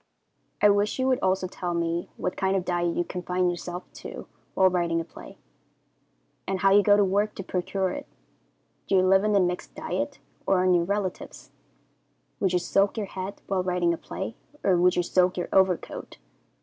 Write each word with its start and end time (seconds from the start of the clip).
I 0.63 0.69
wish 0.71 0.97
you 0.97 1.07
would 1.09 1.19
also 1.19 1.45
tell 1.47 1.75
me 1.75 2.09
what 2.17 2.35
kind 2.35 2.55
of 2.55 2.65
diet 2.65 2.97
you 2.97 3.03
confine 3.03 3.51
yourself 3.51 3.83
to 4.01 4.25
while 4.55 4.67
writing 4.67 4.99
a 4.99 5.03
play, 5.05 5.37
and 6.47 6.61
how 6.61 6.71
you 6.71 6.81
go 6.81 6.97
to 6.97 7.03
work 7.05 7.35
to 7.35 7.43
procure 7.43 7.91
it. 7.91 8.07
Do 8.87 8.95
you 8.95 9.03
live 9.05 9.23
on 9.23 9.35
a 9.35 9.39
mixed 9.39 9.75
diet, 9.75 10.17
or 10.47 10.63
on 10.63 10.73
your 10.73 10.85
relatives? 10.85 11.51
Would 12.39 12.51
you 12.51 12.57
soak 12.57 12.97
your 12.97 13.05
head 13.05 13.43
while 13.45 13.61
writing 13.61 13.93
a 13.93 13.97
play, 13.97 14.33
or 14.63 14.75
would 14.75 14.95
you 14.95 15.03
soak 15.03 15.37
your 15.37 15.49
overcoat? 15.53 16.17